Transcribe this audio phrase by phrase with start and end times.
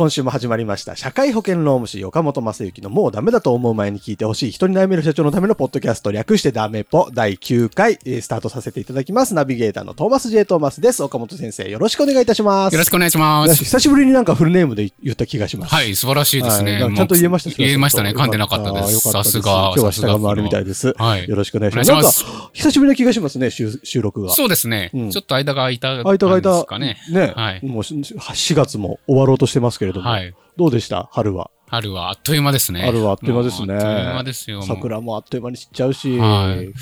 [0.00, 0.96] 今週も始まりました。
[0.96, 9.34] 社会保険労務士岡本正幸のもうダメだと思う前に聞いてほしい人に悩める社長のためのポッドキャスト略してダメポ第9回、えースタートさせていただきます。
[9.34, 10.46] ナビゲーターのトーマス J.
[10.46, 11.02] トーマスです。
[11.02, 12.72] 岡本先生よろしくお願いいたします。
[12.72, 13.62] よろしくお願いします。
[13.62, 15.74] 久しぶりになんかフルネームで言った気がします。
[15.74, 16.82] はい、素晴らしいですね。
[16.82, 18.12] はいちゃんと言えました言えましたね。
[18.12, 19.00] 噛んでなかったです。
[19.10, 19.74] さすが。
[19.76, 20.94] 今日は下が回るみたいです。
[20.96, 21.90] はいよろしくお願いします。
[21.90, 24.30] お願いしますなんか、久しぶりな気がしますね、収収録が。
[24.30, 26.96] そうですね、うんちょっと間が空いた空いた空いたですかね。
[27.10, 27.66] ね、はい。
[27.66, 30.32] もうし4月も終わろうとしてますけれども、はい。
[30.56, 31.08] どうでした？
[31.12, 31.50] 春は。
[31.66, 32.82] 春はあっという間ですね。
[32.82, 33.74] 春はあっという間ですね。
[33.74, 34.62] あっという間ですよ。
[34.62, 36.72] 桜もあっという間に散っちゃうし、はい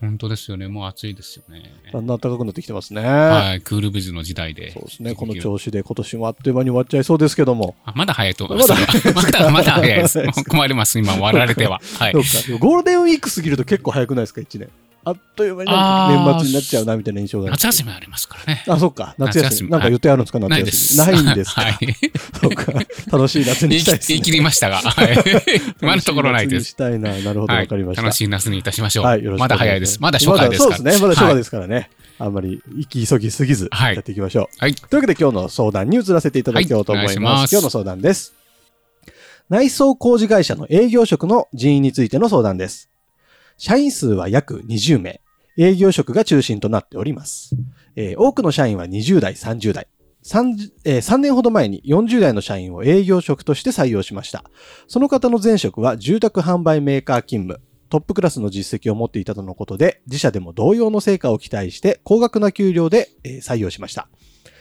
[0.00, 0.66] 本当ですよね。
[0.66, 1.62] もう暑いですよね。
[1.92, 3.02] だんだん暖かくなってきてますね。
[3.02, 3.60] はい。
[3.60, 4.70] クールビズの時代で。
[4.70, 5.14] そうですね。
[5.14, 7.76] この調子で今年もあっという間に終わっちゃいそうですけども。
[7.84, 8.70] あまだ早いと思います。
[9.12, 10.22] まだ、まだ早いです。
[10.48, 10.98] 困ります。
[10.98, 11.82] 今、終わられては。
[11.98, 14.70] はいゴールデンウィーク過ぎると結構早くないですか、1年。
[15.02, 17.50] あっという間に年末になっちゃうなみたいな印象が。
[17.50, 18.64] 夏休みありますからね。
[18.68, 19.14] あ、そっか。
[19.18, 19.70] 夏休み。
[19.70, 20.88] なんか予定あるんですか夏ないで休み。
[20.88, 20.98] す。
[20.98, 21.60] ないんですか？
[21.62, 21.78] はい。
[22.40, 22.72] そうか。
[23.10, 24.14] 楽しい夏にしたいですね。
[24.16, 25.16] 言い切りましたが、はい。
[25.80, 26.74] 今のところないです。
[26.78, 27.24] 楽しい夏にしたいな。
[27.24, 27.62] なるほど、はい。
[27.62, 28.02] わかりました。
[28.02, 29.04] 楽しい夏にいたしましょう。
[29.06, 29.98] はい、よろしくまだお願し早いです。
[30.02, 30.76] まだ初回ですから。
[30.76, 31.02] そうですね。
[31.02, 31.44] まだ初回です。
[31.46, 31.90] すからね。
[32.18, 34.46] あんまり行き急ぎすぎず、はいやっていきましょう。
[34.58, 34.74] はい。
[34.74, 37.16] というわけで今日の相談に移らせていただきようと思います。
[37.16, 38.34] はいお願いします今日の相談です。
[39.48, 42.89] 内装工事会社の営業職の人員についての相談です。
[43.62, 45.20] 社員数は約20名。
[45.58, 47.54] 営業職が中心となっております。
[47.94, 49.86] えー多くの社員は20代、30代。
[50.24, 54.44] 3, 3年ほど前に40代の社員を営業職として採用しました。
[54.88, 57.62] その方の前職は住宅販売メーカー勤務。
[57.90, 63.10] トップクラスの実績を持っていたとのことで、自社でも同様の成果を期待して、高額な給料で、
[63.42, 64.08] 採用しました。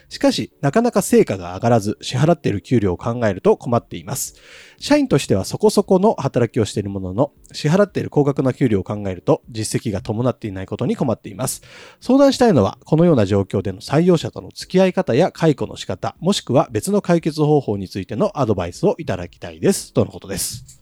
[0.10, 4.36] しかし、なかなか成果が上がらず、支払っている給料を考えると困っています。
[4.80, 11.62] 社員としてはそこそこの働きをしているものの、支払っている高額な給料を考えると、実績が伴っていないことに困っています。
[12.02, 19.94] 相談したいのは、このような状況での採用者との付き合い方や解雇の仕方、もしくは別の解決方法についてのアドバイスをいただきたいです。
[19.94, 20.82] とのことです。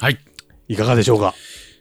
[0.00, 0.18] はい。
[0.68, 1.34] いかがでしょうか？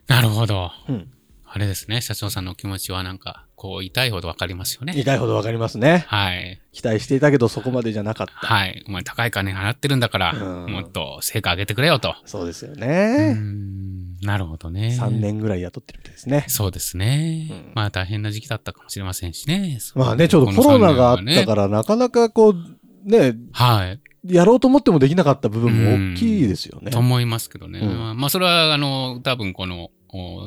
[0.08, 0.72] なるほど。
[0.88, 1.12] うん
[1.56, 2.02] あれですね。
[2.02, 4.92] 社長さんのお気持ちはなんか、こう、痛いほどわかりますよね。
[4.94, 6.04] 痛いほどわかりますね。
[6.10, 6.62] はい。
[6.74, 8.34] 期待していたけどそこまでじゃなかった。
[8.34, 8.84] はい。
[8.90, 12.14] お前高い金払ってるんだから、うんもっと成果上げてくれよと。
[12.26, 13.36] そうですよね。
[13.36, 14.18] ん。
[14.20, 14.98] なるほどね。
[15.00, 15.10] 3。
[15.12, 16.44] 年ぐらい雇ってるみたいですね。
[16.50, 17.48] そうですね。
[17.50, 19.80] うんまあ大変な時期だったかもしれませんしね。
[19.96, 23.34] まあね、ちょうどコロナがあったから、なかなかこう、ね、ら。
[23.54, 24.02] はい。
[24.28, 26.92] やろうと思ってもできなかった部分も大きいですよね。
[26.92, 27.80] と思いますけどね。
[27.80, 29.92] うんまあ、それは、あの、多分この、お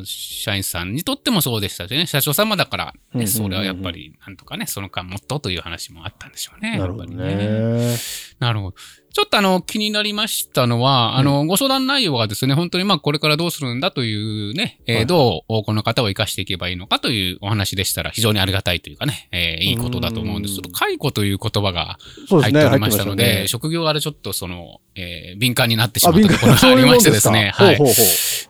[0.04, 2.06] 社員さんにとってもそうでしたしね。
[2.06, 6.78] 社長様だから、ね、それはやっぱり、なんとかね、その間もっとという話もあったんでしょうね。
[6.78, 7.96] なるほどね。
[8.38, 8.76] なるほど。
[9.12, 20.52] ちょっとあの、気になりましたのは、あの、ご相談内容がですね、本当にまあ、これからどうするんだというね、えーはいどうこの方を生かしていけばいいのかというお話でしたら、非常にありがたいというかね、えーいいことだと思うんです。
[20.52, 21.98] うんちょっと解雇という言葉が。
[22.28, 23.48] 入っておりまましので、したたので。
[23.48, 27.78] 職業柄ちょっとその、えー敏感になってしあ、まったところがありましてですね、 はい。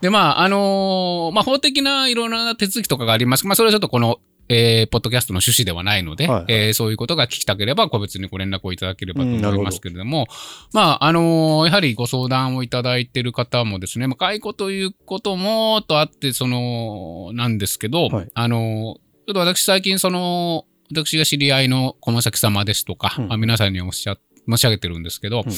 [0.01, 3.47] で、まあ、あのーまあ、法的ないろんな手続きとかがあります。
[3.47, 4.19] まあ、それはちょっとこの、
[4.49, 10.27] えーポッドキャストの趣旨ではないので、はいえーそういうことが聞きたければ、個別にご連絡をいただければと思いますけれども、
[10.73, 18.29] まあ、あのーやはりご相談をいただいている方もですね、まあ、解雇ということも、とあって、その、なんですけど、はい。
[18.35, 23.29] あのーちょっと私最近その、私が知り合いの駒崎様ですとか、うん。
[23.29, 24.17] まあ、皆さんにおっしゃ、
[24.49, 25.43] 申し上げてるんですけど、う。
[25.47, 25.53] うん。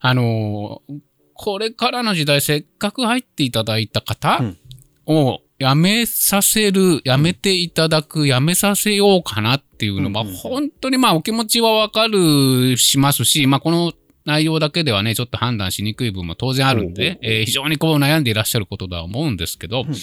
[0.00, 0.98] あのー
[1.38, 4.56] これからの時代、せっかく入っていただいた方うん。
[5.04, 13.92] を辞めさせる、辞めていただく、辞めさせようかなっていうのは、本当にまあお気持ちはわかる、しますし、まあこの
[14.26, 19.94] 内容だけではね、ちょっと判断しにくい部分も当然あるんでえー非常にこう悩んでいらっしゃることだとは思うんですけど、うん。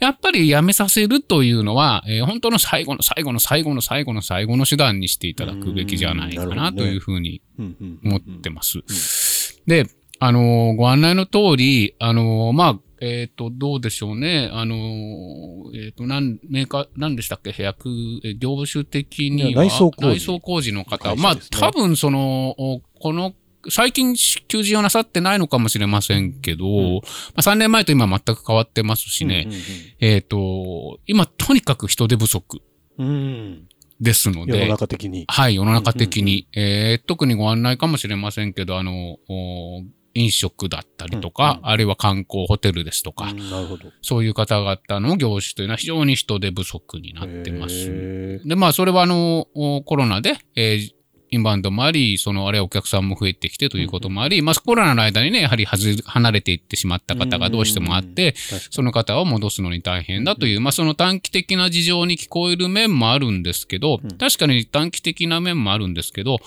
[0.00, 7.42] やっぱり辞めさせるというのは、えー本当の最後の最後の最後の最後の最後の手段にしていただくべきじゃないかなというふうに
[8.02, 8.82] 思ってます。
[9.66, 9.86] で、
[10.18, 14.50] あのーご案内の通り、あのーまあ、えっ、と、どうでしょうね。
[14.52, 17.62] あのーえっ、と、なん、メーカー、なんでしたっけ？
[17.62, 17.88] 役、
[18.24, 19.64] え業種的には？
[19.64, 20.06] 内装工事。
[20.08, 21.16] 内装工事の方。
[21.16, 23.34] まあ多分その、おこの
[23.68, 24.14] 最近
[24.48, 26.70] 求人をなさってないのかもしれませんけど、ま
[27.36, 29.60] あ、3年前と今全く変わってますしね、うんうん
[30.00, 32.62] えっ、と、今とにかく人手不足
[32.98, 33.06] うん。
[33.06, 33.68] うん
[34.00, 35.26] ですの世ので、中的に。
[35.28, 39.82] はい、世の中的に、えー特にご案内かもしれませんけど、あの、お
[40.14, 43.90] 飲食だったりとか、うんあるいは観光ホテルですとか、うんなるほど。
[44.02, 48.40] そういう方々の業種というのは非常に人手不足になってます。
[48.44, 51.00] で、まあ、それはあの、おコロナで、えー
[51.32, 58.34] インバウンドもあり、その、あれお客さんも増えてきてということもあり、まあ、コロナの間にね、やはりはず離れていってしまった方がどうしてもあって、
[58.70, 64.18] その方を戻すのに大変だという、まあ、その短期的な事情に聞こえる面もあるんですけど、うん。
[64.18, 66.40] 確かに短期的な面もあるんですけど、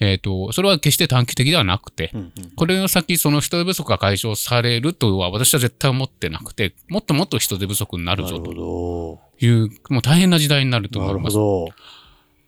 [0.00, 9.20] えっ、と、それは決して短期的ではなくて、うんうんこれの先、その人手不足が解消されるとは私は絶対思ってなくて、もっともっと人手不足になるぞとど。
[9.40, 11.36] いう、もう大変な時代になるとな思います。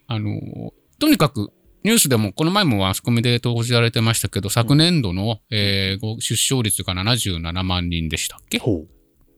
[0.07, 1.51] あの、とにかく、
[1.83, 8.59] ニュースでも、この前もマスコミで報じられてましたけど、昨年度の、えーご出生率が77万人でしたっけ？
[8.59, 8.85] ほ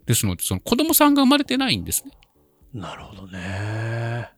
[0.05, 2.11] ですので、その子供さんが生まれてないんですね。
[2.75, 2.77] う。
[2.79, 4.29] なるほどね。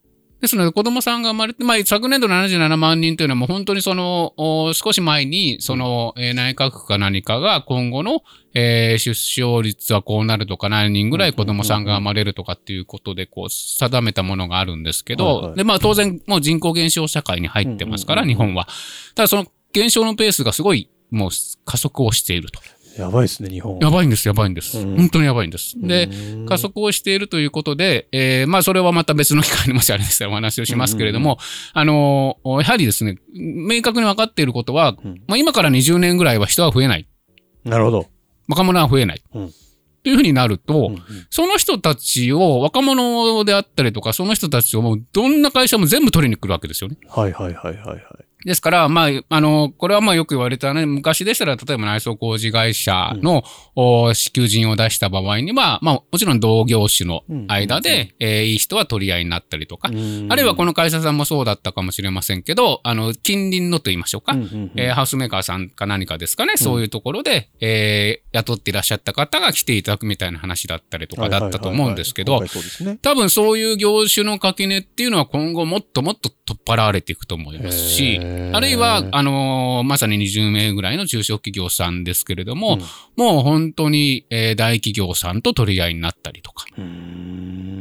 [0.46, 8.22] ですので、子供さんが生まれて、まあ、昨年度77万人というのはもう本当にその、お少し前に、その、えー内閣府か何かが今後の、
[8.54, 18.68] えー出生率はこうなるとか、何人ぐらい子供さんが生まれるとかっていうことで、こう、定めたものがあるんですけど、はいはいで、まあ、当然、もう人口減少社会に入ってますから、日本は。
[19.16, 21.30] ただ、その減少のペースがすごい、もう
[21.66, 22.60] 加速をしていると。
[22.98, 23.78] やばいですね、日本。
[23.80, 24.78] やばいんです、やばいんです。
[24.80, 25.76] うん本当にやばいんです。
[25.80, 31.38] で、うん加速をしているということで、えーまあそれはまた別の機会にもしあれでしたらお話をしますけれども、
[31.74, 37.08] あのーやはりですね、明確に分かっていることは、うんまあ今から20年ぐらいは人は増えない。
[37.64, 38.08] なるほど。
[38.48, 39.22] 若者は増えない。
[39.34, 39.52] うん
[40.04, 41.02] というふうになると、うんうん
[41.32, 46.98] その人たちを、若者であったりとか、その人たちをもうどんな会社も全部取りに来るわけですよね。
[47.10, 48.00] はいはいはいはいはい。
[48.46, 53.44] ですから、まあ、あの、これはまあよく言われたね、昔でしたら、例えば内装工事会社の、
[53.76, 59.90] お支給人を出した場合には、まあ、もちろん同業種の間で、えーいい人は取り合いになったりとか、
[60.30, 64.40] あるいはこの、の会社さんもそうだったかもしれませんけど、あの、近隣のと言いましょうか、うん。
[64.42, 64.48] うん。
[64.48, 64.72] うん。
[64.76, 72.40] えーハウスメーカーさんか何かですかね、そういうところで、えー雇っていらっしゃった方が来ていただくみたいな話だったりとかだったと思うんですけど。
[73.02, 78.20] 多分そういう業種の垣根っていうのは今後もっともっと取っ払われていくと思いますし、
[78.54, 82.80] あるいは、あのーまさに20名ぐらいの中小企業さんですけれども、
[83.16, 86.66] もう本当に、えー大企業さんと取り合いになったりとか、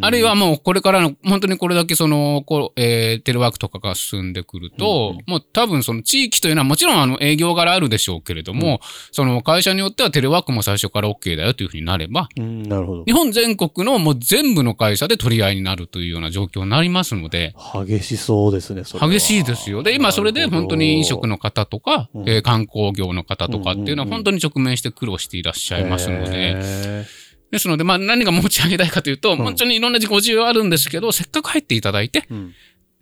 [0.01, 8.81] あるいはもうこれからの、本当にこれだけその、こうえーテレワークとかが進んでくると、もう多分その地域というのはもちろんあの営業柄あるでしょうけれども、
[9.12, 13.05] その会社によってはテレワークも最初から OK だよというふうになれば、うん、なるほど。
[13.05, 13.12] 日。
[13.12, 17.55] 本全国のもう全部の会社で取り合いになるというような状況になりますので、
[17.87, 19.12] 激しそうですね、それは。
[19.12, 19.83] 激しいですよ。
[19.83, 22.29] で、今それで本当に飲食のの方とか、うん。
[22.29, 27.05] えー観光業の方とかっていうのは本当に直面して苦労していらっしゃいますので、へ
[27.50, 29.37] ですので、まあ何が持ち上げたいかというと、ん。
[29.37, 32.55] 本当にいろんなご需要あるんですけど、せっかく入っていただいて、ーうん。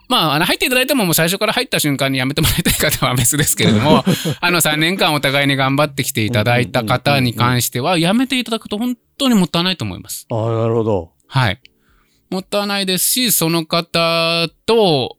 [0.09, 4.05] まあ、あの、入っていただいてももう最初から入った瞬間に辞めてもらいたい方は別ですけれども、
[4.41, 10.27] あの3年間お互いに頑張ってきていただいた方に関しては、辞めていただくと本当にもったいないと思います。
[10.31, 11.13] ああ、なるほど。
[11.29, 11.61] はい。
[12.29, 15.17] もったいないですし、その方と、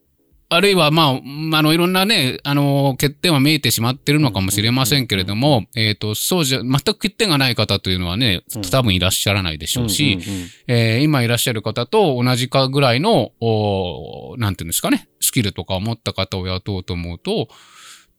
[0.55, 10.19] あるいは、まあ、あの、いろんなね、あの、欠点は見えてしまってるのかもしれませんけれども、えっ、と、そうじゃ、全く欠点がない方というのはね、多分いらっしゃらないでしょうし、
[10.67, 17.49] えー今いらっしゃる方と同じかぐらいの、おなんていうんですかね、スキルとかを持った方を雇おうと思うと、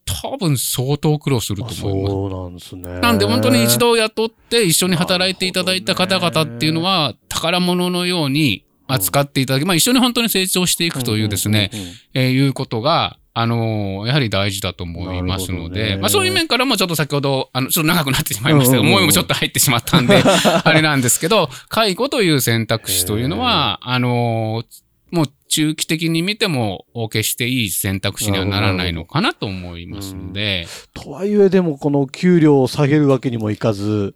[0.05, 2.13] 多分相当苦労するとあ思います。
[2.13, 2.99] そうなんですね。
[2.99, 11.71] なんで本当に一度雇って一緒に働いていただいた方々っていうのは宝物のように扱っていただき、まあ一緒に本当に成長していくというですね、
[12.13, 18.95] えーいうことが、あのーやはり大事だと思いますので、まあそういう面からもちょっと先ほど、あの、ちょっと長くなってしまいましたけど、うんうんうん。
[18.97, 34.15] 思いもちょっと入ってしまったんで、 あれなんですけど、介護という選択肢というのは、あのーもう中期的に見ても、決していい選択肢にはならないのかなと思いますので、とはいえ、でもこの給料を下げるわけにもいかず、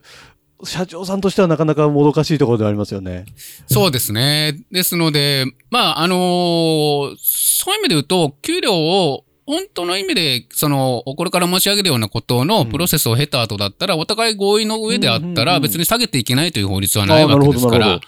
[0.64, 3.26] 社長さんとしてはなかなかもどかしいところではありますよね。
[3.68, 4.60] そうですね。
[4.72, 18.00] ですので、まあ、あのーそういう意味で言うと、給料を本当の意味で、その、これから申し上げるようなことのプロセスを経た後だったら、お互い合意の上であったら、別に下げていけないという法律はないわけですから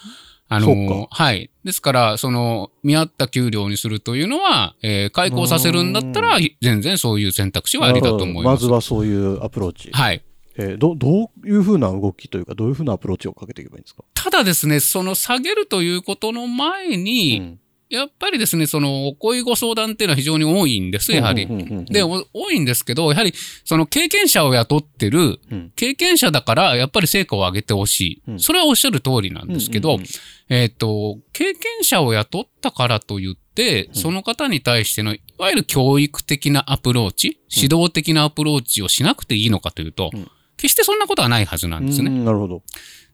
[0.53, 1.49] あのはい。
[1.63, 8.45] ですから、その、見合った給料にするというのは、えー開講させるんだったら、全然そういう選択肢はありだと思います。
[8.45, 9.89] まずはそういうアプローチ。
[9.91, 10.21] はい。
[10.61, 17.59] えーどどういうふうな動きというか、どういうふうなアプローチをかけていけばいいんですか、ただですね、その下げるということの前に、うん。
[17.91, 21.45] やっぱりですね、その、こういうご相談っていうのは非常に多いんです、やはり。
[21.87, 23.33] で、お多いんですけど、やはり、
[23.65, 25.73] その経験者を雇ってる、うん。
[25.75, 28.21] 経験者だから、やっぱり成果を上げてほしい。
[28.29, 28.39] うん。
[28.39, 29.99] それはおっしゃる通りなんですけど、
[30.47, 33.93] えっ、と、経験者を雇ったからといって、ん。
[33.93, 42.09] その方に対しての、いわゆる教育的なアプローチ、指導的なアプローチをしなくていいのかというと、うん決してそんなことはないはずなんですね。
[42.09, 42.61] うんなるほど。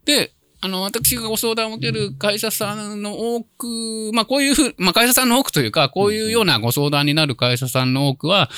[0.06, 8.50] で、あの、私がご相談を受ける会社さんの多く、まあこういうふう、まあ会社さんの多くというか、こういうようなご相談になる会社さんの多くは、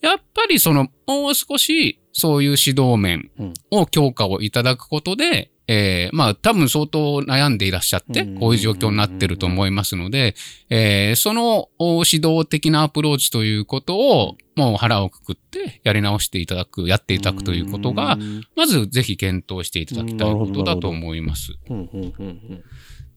[0.00, 3.30] やっぱりその、もう少し、そういう指導面
[3.70, 8.38] を強化をいただくことで、えーまあ多分相当悩んでいらっしゃって、うん。
[8.40, 10.34] こういう状況になってると思いますので、
[10.70, 18.42] えーそのお指導的なアプローチということを、もう腹をくくってやり直していただく、やっていただくということが、うん。
[18.56, 21.52] まずぜひ検討していただきたいことだと思います。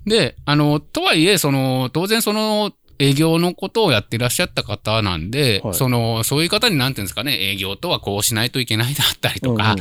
[0.06, 5.74] で、あの、とはいえ、その、当然その、営業のことをやっていらっしゃった方なんで、はい。
[5.74, 9.76] その、そういう方になんていうんですかね、営業とはこうしないといけないだったりとか、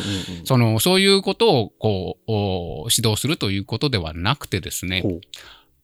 [0.45, 5.03] その、そういうことを、こう、お指導するということではなくてですね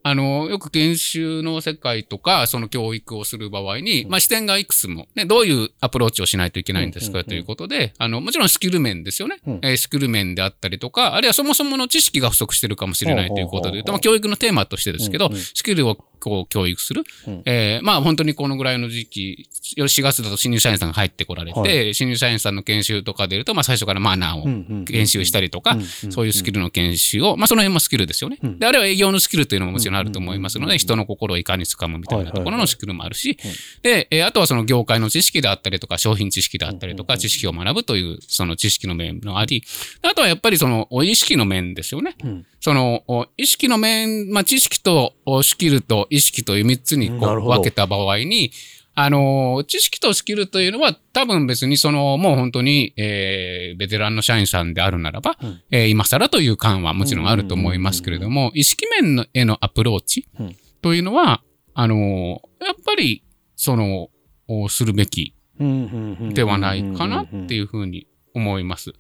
[0.08, 9.38] あの、よく研修の世界とか、その教育をする場合に、まあ視点がいくつも、ね、どういうアプローチをしないといけないんですかということで、あの、もちろんスキル面ですよね。
[9.44, 9.58] うん。
[9.64, 15.40] えースキル面であったりとか、あるいはそもそもの知識が不足してるかもしれないということで言うと、まあ教育のテーマとしてですけど、うんうん。
[15.40, 17.02] スキルをこう教育する。
[17.26, 17.42] うん。
[17.44, 25.76] えーまあ本当にこのぐらいの時期、4月だと新入社員さんが入ってこられて、は新入社員さんの研修とか出ると、まあ最初からマナーを研修したりとか、
[26.10, 28.38] そういうスキルの研修を、まあその辺もスキルですよね。
[28.42, 28.58] うん。
[28.58, 33.36] で、あれは営業のスキルというのももちろんあると思いますので、人の心をいかにつかむみたいなところのスキルもあるし
[33.82, 39.62] で、えーあとはその業界の知識であったりとか、商品知識であったりとか、知識を学ぶという、その知識の面のあり、
[40.02, 42.16] あとはやっぱりその、お意識の面ですよね。
[42.24, 42.46] うん。
[42.60, 48.50] その、お意識の面、まあ、知識とおスキルと意識という3つにこう分けた場合に、
[48.98, 55.62] あの、知識とスキルというのは多分別にその、もう本当に、えーベテランの社員さんであるならば、うん。
[55.70, 61.42] えー今更という感はもちろんあると思いますけれども、意識面のへのアプローチうんというのは、
[61.74, 63.22] あの、やっぱり、
[63.54, 64.08] その、
[64.48, 68.92] おするべきではないかなっていうふうに思います。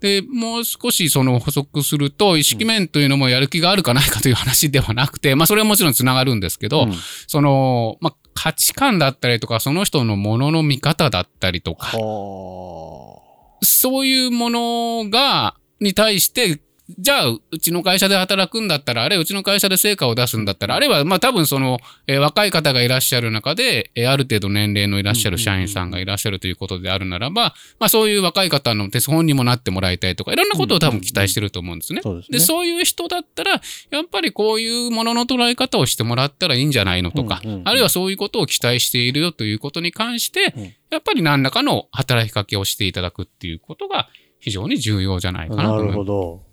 [0.00, 6.94] で、もう少しその補足すると、意識面というのもやる気があるかないかという話ではなくて、まあそれはもちろんつながるんですけど、うん。
[7.26, 13.20] その、まあ価値観だったりとか、その人のものの見方だったりとか、は
[13.62, 16.60] そういうものが、に対して、
[16.96, 32.00] じゃあ、うちの会社で働くんだったら、あるいはうちの会社で成果を出すんだったら、あるいは、まあ多分その、えー若い方がいらっしゃる中で、えーある程度年齢のいらっしゃる社員さんがいらっしゃるということであるならば、まあそういう若い方の手本にもなってもらいたいとか、いろんなことを多分期待してると思うんですね。
[32.02, 44.08] そうですねで、そういう人だったら、やっぱりこういうものの捉え方をしてもらったらいいんじゃないのとかうんうんう、んあるいはそういうことを期待しているよということに関してうん、やっぱり何らかの働きかけをしていただくっていうことが
[44.40, 45.96] 非常に重要じゃないかなとなる思います。
[45.98, 46.47] ほど。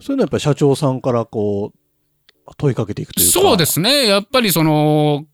[0.00, 1.78] そういうのはやっぱり社長さんからこう、
[2.56, 3.32] 問いかけていくというか。
[3.32, 4.06] そうですね。
[4.06, 5.24] やっぱりその、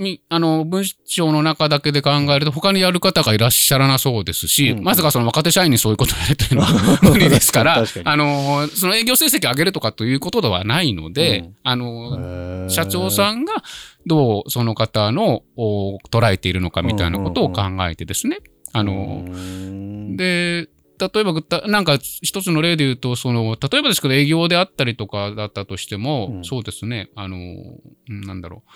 [0.00, 13.62] みあの、文章の中だけで考えると、他にやる方がいらっしゃらなそうですし、うんまさかその若手社員にそういうことをやるというのは 無理ですからあの、その営業成績上げるとかということではないので、うんあの、社長さんが
[14.06, 18.38] どうその方のお捉えているのかみたいなことを考えてですね。
[18.72, 20.68] あの、うんで、
[21.00, 21.34] 例えば
[21.66, 28.70] なんか一つの例で言うと、その、例えばですけど営業であったりとかだったとしても、うんそうですね、あの、うんなんだろう。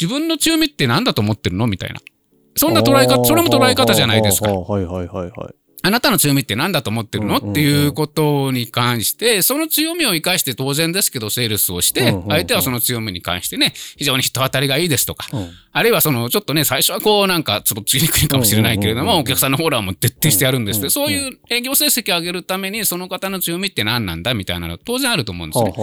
[0.00, 1.66] 自分の強みって何だと思ってるの？
[1.66, 2.00] みたいな。
[2.56, 4.52] そんな捉え方、それも捉え方じゃないですか。
[4.52, 5.54] はいはいはいはい。
[5.86, 15.50] あなたの強みって何だと思ってるの、っていうことに関して、その強みを生かして当然ですけど、セールスをして、相手はその強みに関してね、非常に人当たりがいいですとか、うん。
[15.72, 25.74] あるいはその、ちょっとね、最初はこうなんか、ちょっとつきにくいかもしれないけれども、お客さんのフォローも徹底してやるんですって、うんそういう営業成績を上げるために、その方の強みって何なんだみたいなの当然あると思うんですね。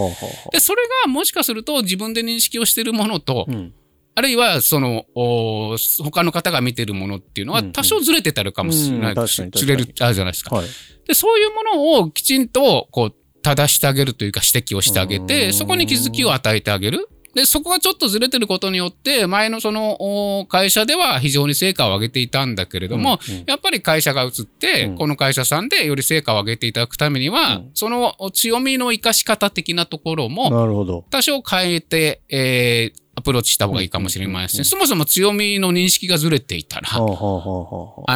[0.50, 3.72] で、それがもしかすると自分で認識をしているものと、あうん
[4.14, 9.10] あるいは、その、お他の方が見てるものっていうのはうんうん多少ずれてたるかもしれない。
[9.10, 10.56] うん確かに確かにずれる、あるじゃないですか。
[10.56, 10.66] はい。
[11.06, 17.08] で、そういうものをきちんと、こう、正してあげるというか指摘をしてあげうて、んそこに気づきを与えてあげる。
[17.34, 19.96] で、そこがちょっとずれてることによって、前のその
[20.40, 31.06] お会社では非常に成果を上げていたんだけれども、うんうんやっぱり会社が移って、うんこの会社さんでより成果を上げていただくためには、うんその強みの生かし方的なところも、なるほど。
[31.10, 34.64] 多少変えて、えーアプローチした方がいいかもしれません。
[34.64, 36.98] そもそも強みの認識がずれていたら、あ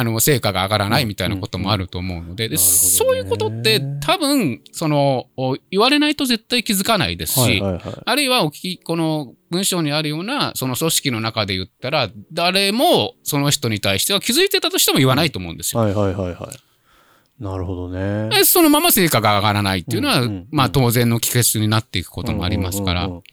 [0.03, 7.61] の、成果が上がらないみたいなこともあると思うので、でそういうことって多分、その、お言われないと絶対気づかないですし。
[8.05, 15.81] あるいはお聞き、この文章にあるような、その組織の中で言ったら、誰もその人に対しては気づいてたとしても言わないと思うんですよ。
[15.81, 17.43] はいはいはいはい。
[17.43, 18.29] なるほどね。
[18.29, 23.05] でそのまま成果が上がらないっていうのは、まあ当然の帰結になっていくこともありますから。
[23.05, 23.23] うんうんうんうん。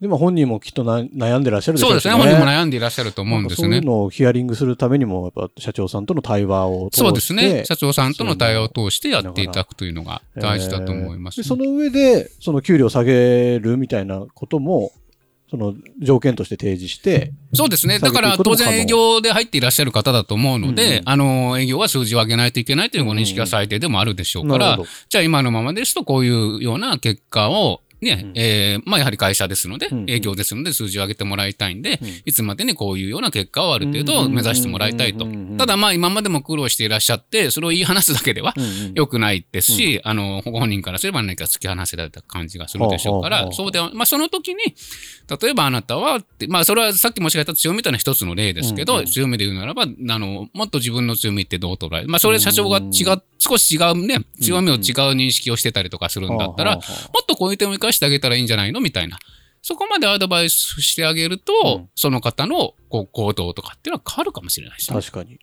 [0.00, 2.14] でも本人もきっとな悩んでらっしゃるでしょそうですね。
[2.14, 3.80] 本人も悩んでいらっしゃると思うんですねそういう。
[3.82, 7.64] のをヒアリングするためにも、やっぱ社長さんとの対話を通してそうですね。
[7.64, 14.92] 社長さんとの対話を通してやっていただくというのが大事だと思います、でその上で、その給料下げるみたいなことも、
[15.50, 18.00] その条件として提示して、そうですね。
[18.00, 28.32] だから当然営業で入っていらっしゃる方だと思うので、うんうんあの、営業は数字を上げないといけないというご認識が最低でもあるでしょうから、なるほどじゃあ今のままですとこういうような結果を、ね、うん。
[28.36, 32.08] えーまあやはり会社ですので、営業ですので数字を上げてもらいたいんで、うん。
[32.24, 35.26] いつまでにこういうような結果をある程度目指してもらいたいと。
[35.58, 38.54] ただまあ今までも苦労していらっしゃって、それを言い話すだけでは
[38.94, 44.58] 良くないですし、あの、ご本人からすれば何か突き放せられた感じがするでしょうから、そうでは、まあその時に、
[45.40, 52.08] 例えばあなたはって、まあそれはさっき申し上げた強みというのは一つの例ですけど、うんうん強みで言うならば、あの、もっと自分の強みってどう捉える？
[52.08, 54.80] まあそれ社長が違う、少し違うね、強みを違う
[55.14, 58.80] 認識をしてたりとかするんだったら、もっとこういう点を生かしてあげたらいいんじゃないの？
[58.80, 59.18] みたいな。
[59.62, 64.98] そこまでアドバイスしてあげると、うんその方のこう行動とかっていうのは変わるかもしれないですね。
[64.98, 65.34] あ確かに。
[65.34, 65.38] へ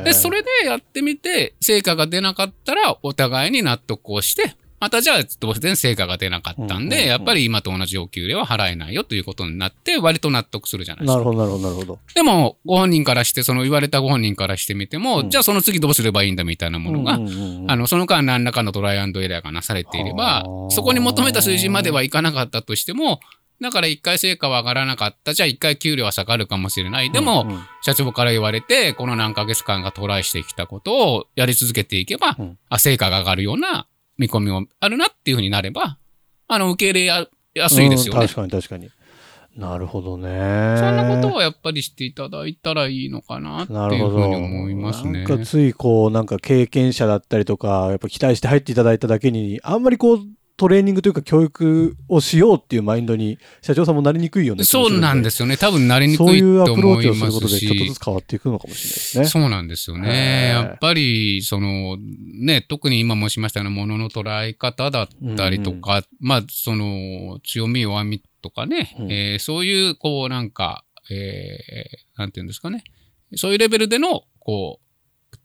[0.00, 0.02] え。
[0.04, 11.18] で、それでやってみて、成果が出なかったら、お互いに納得をして、またじゃあ、当然成果が出なかったんうんうんうんで、やっぱり今と同じお給料は払えないよということになって、割と納得するじゃないですか。
[11.18, 11.98] なるほど、なるほど、なるほど。
[12.16, 23.20] でも、ご本人からして、その言われたご本人からしてみても、うんじゃあその次どうすればいいんだみたいなものが、うんうんうんうんあの、その間何らかのトライアンドエラーがなされていればは、あそこに求めた数字まではいかなかったとしても、
[23.60, 25.34] だから一回成果は上がらなかった。
[25.34, 27.12] じゃあ一回給料は下がるかもしれない。
[27.12, 35.98] でも、うんうん社長から言われて、この何ヶ月間がトライしてきたことをやり続けていけば、うんあ、成果が上がるような見込みもあるなっていうふうになれば、
[36.48, 38.20] あの、受け入れややすいですよね。
[38.20, 38.90] うん確かに確かに。
[39.56, 40.28] なるほどね。
[40.78, 44.28] そんなことをやっぱりしていただいたらいいのかなっていうふう。
[44.28, 45.24] に思いますね。
[45.24, 50.20] なんかついこう、なんか経験者だったりとか、やっぱ期待して入っていただいただけに、あんまりこう、
[50.62, 54.62] トレーニングというか教育をしようっていうマインドに、社長さんもなりにくいよね。
[54.62, 55.56] そうなんですすよね。
[55.56, 57.66] 多分なりにくそういいうアプローと思いチをすることで、ますし。
[57.66, 59.24] ちょっとずつ変わっていくのかもしれないですね。
[59.24, 60.08] そうなんですよへね。
[60.54, 72.84] ーやっぱり、その、ね、特に今申しましたようなものの捉え方だったりとか、まあ、その、強み弱みとかね、うんえーそういう、こう、なんか、えーなんていうんですかね。
[73.34, 75.36] そういうレベルでの、こう、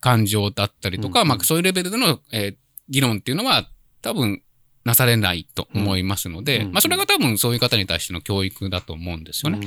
[0.00, 2.56] 感情だったりとか、うんまあ、そういうレベルでの、えー
[2.88, 3.68] 議論っていうのは、
[4.02, 4.42] 多分、
[4.84, 9.58] なされないと思いますので、うんまあ、それが多分そういう方に対しての教育だと思うんですよね。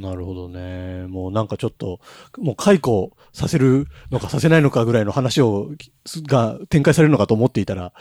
[0.00, 1.06] なるほどね。
[1.06, 2.00] もうなんかちょっと、
[2.38, 5.70] もう解雇させるのかさせないのかぐらいの話を、
[6.26, 7.92] が展開されるのかと思っていたら、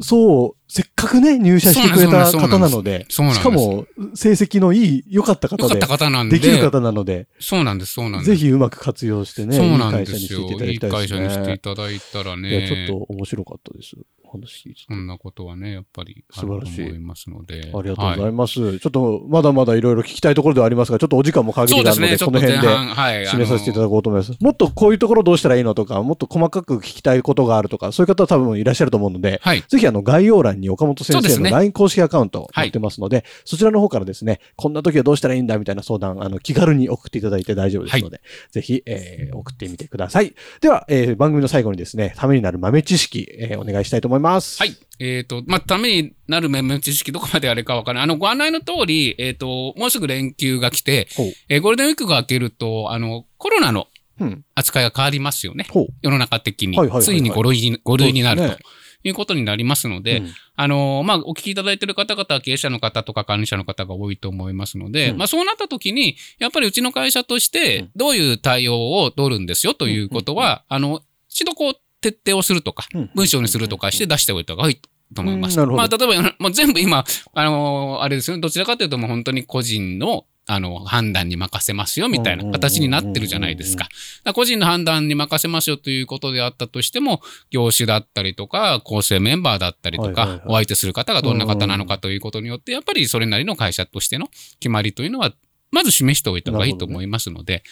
[0.00, 6.38] そう、せっかくね、入社してくれた方なので、ですしかも、成績のいい、良かった方でよかった、方なんで。
[6.38, 8.30] できる方なので、そうなんです、そうなんです。
[8.30, 10.48] ぜひうまく活用してね、いいそうなん会社にですよ。
[10.48, 11.28] していっていただいいきたいですね。
[11.28, 12.50] 会社にしていただいたらね。
[12.50, 13.96] いや、ちょっと面白かったです。
[14.34, 17.54] お話聞いててそんなことはね、やっぱり素晴らしい思いますので。
[17.60, 18.78] ありがとうござはいます。
[18.78, 22.66] ちょっと、まだまだいろいろ聞きたいところではありますが、ちょっとお時間も限りがあるので、この辺で。
[22.66, 23.24] 半、はい。
[23.26, 23.94] 締めさせていただく。
[23.94, 24.36] こうと思います。
[24.40, 29.62] もっとこういうところどうしたらいいのとか、もっと細かく聞きたいことがあるとか、そういう方多分いらっしゃると思うので、はい。
[29.68, 38.20] ぜひあの概要欄に岡本先生の LINE 公式アカウントを載ってますので、そちらの方からですね、こんな時はどうしたらいいんだみたいな相談、あの、気軽に送っていただいて大丈夫ですので、
[38.50, 40.34] ぜひ、えー送ってみてください。
[40.60, 44.23] では、えー番組の最後にですね、ためになる豆知識、えーお願いしたいと思います。
[44.58, 44.76] はい。
[45.00, 48.04] えっ、と、まあ、ためになる面々知識どこまであれかわからない。
[48.04, 51.08] あの、ご案内の通り、えっ、と、もうすぐ連休が来て。
[51.48, 53.88] えーゴールデンウィークが明けると、あの、コロナの
[54.20, 54.44] うん。
[54.54, 55.66] 扱いが変わりますよね。
[55.70, 55.86] ほう。
[56.02, 56.76] 世の中的に。
[56.76, 58.56] はいはいはいはいついに5類に、5類になると
[59.02, 74.80] いうことになりますので、うんあのまあ、お聞きいただいている方々は経営者の方とか管理者の方が多いと思いますので、うんまあ、そうなった時に、やっぱりうちの会社としうてん、どういう対応を取るんですよということは、あの、一度こう、徹底をするとか、うん文章にするとかして出しておいた方がいい
[75.14, 75.58] と思います。
[75.66, 83.84] まあ、例えば、もう全部今、あのあれですよね、どちらかというともう本当に個人の、あの、判断に任せますよみたいな形になってるじゃないですか。
[83.84, 83.94] だか
[84.26, 94.28] ら個人の判断に任せますよということであったとしても、業種だったりとか、構成メンバーだったりとかお相手する方がどんな方なのかということによって、やっぱりそれなりの会社としての
[94.60, 95.32] 決まりというのは、
[95.70, 97.62] まず示しておいた方がいいと思いますので、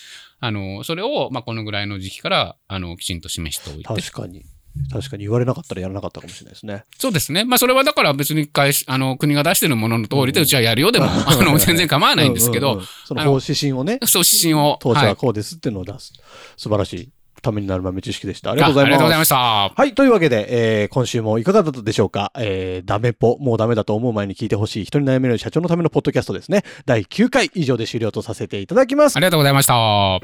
[0.45, 4.43] あの、それを、まあ、このぐらいの時期から、あの、きちんと示しておいて、確かに。
[4.91, 6.83] 確かに言われなかったらやらなかったかもしれないですね。
[6.99, 7.45] そうですね。
[7.45, 14.79] まあ、それはだから別に会社あの、国が出してるものの通りで、うちはやるよでも、 あの、全然構わないんですけどうんうんうん、その方指針をね、そう、指針を。
[14.81, 16.13] 当社ははいこうですっていうのを出す。
[16.57, 17.11] 素晴らしい。
[17.43, 18.53] ためになる豆知識でした。
[18.53, 18.93] ありがとうございます。
[18.93, 19.37] あありがとうございました。
[19.83, 19.95] はい。
[19.95, 22.33] というわけで、えー、今週もいかがだったでしょうか？
[22.37, 26.63] えー、ダメポ、もうダメだと思う前に聞いてほしい人に悩める社長のためのポッドキャストですね。
[26.87, 29.21] 第9回以上で終了とさせていただきますあ。
[29.21, 30.21] りがとうございました。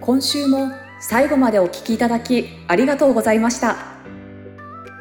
[0.00, 3.76] 今週も最後までお聞きいただきありがとうございました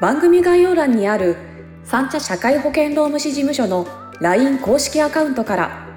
[0.01, 1.37] 番組概要欄にある
[1.83, 3.87] 三茶社会保険労務士事務所の
[4.19, 5.87] LINE 公式アカウントから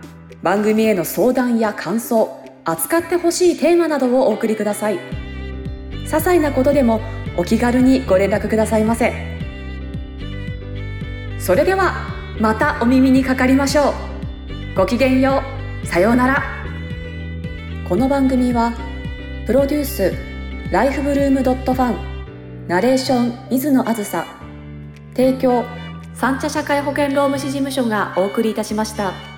[0.42, 2.37] 番組への相談や感想
[2.70, 4.98] 扱ってほしいテーマなどをお送りください。
[6.04, 7.00] 些細なことでも
[7.36, 9.12] お気軽にご連絡くださいませ。
[11.38, 11.94] それでは
[12.38, 14.76] またお耳にかかりましょう。
[14.76, 15.42] ごきげんよ
[15.82, 15.86] う。
[15.86, 16.42] さようなら。
[17.88, 18.72] この番組は
[19.46, 20.12] プロデュース
[20.70, 24.26] ライフブルームドットファンナレーション水野あずさ
[25.16, 25.64] 提供
[26.12, 29.37] 三茶社会保険労務士事務所がお送りいたしました。